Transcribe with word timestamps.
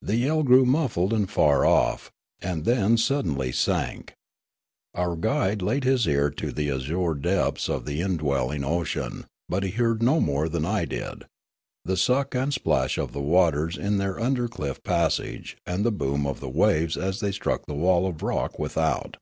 The 0.00 0.16
yell 0.16 0.44
grew 0.44 0.64
muffled 0.64 1.12
and 1.12 1.30
far 1.30 1.66
off, 1.66 2.10
and 2.40 2.64
then 2.64 2.96
suddenly 2.96 3.52
sank. 3.52 4.14
Our 4.94 5.14
guide 5.14 5.60
laid 5.60 5.84
his 5.84 6.06
ear 6.06 6.30
to 6.30 6.52
the 6.52 6.70
azure 6.70 7.12
depths 7.12 7.68
of 7.68 7.84
the 7.84 8.00
indwelling 8.00 8.64
ocean, 8.64 9.26
but 9.46 9.62
he 9.62 9.70
heard 9.72 10.02
no 10.02 10.20
more 10.22 10.48
than 10.48 10.64
I 10.64 10.86
did,— 10.86 11.26
the 11.84 11.98
suck 11.98 12.34
and 12.34 12.50
splash 12.54 12.96
of 12.96 13.12
the 13.12 13.20
w^aters 13.20 13.76
in 13.76 13.98
their 13.98 14.14
undercliff 14.14 14.82
passage 14.84 15.58
and 15.66 15.84
the 15.84 15.92
boom 15.92 16.26
of 16.26 16.40
the 16.40 16.48
waves 16.48 16.96
as 16.96 17.20
the}^ 17.20 17.34
struck 17.34 17.60
on 17.68 17.74
the 17.76 17.82
wall 17.82 18.06
of 18.06 18.22
rock 18.22 18.58
without. 18.58 19.18